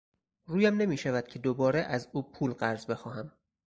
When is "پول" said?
2.31-2.53